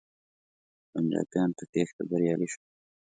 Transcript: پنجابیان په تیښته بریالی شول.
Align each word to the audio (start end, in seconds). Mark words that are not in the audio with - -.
پنجابیان 0.91 1.49
په 1.57 1.63
تیښته 1.71 2.03
بریالی 2.09 2.47
شول. 2.53 2.67